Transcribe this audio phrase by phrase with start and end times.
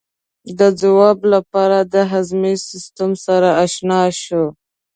[0.59, 4.45] د ځواب لپاره د هاضمې سیستم سره آشنا شو.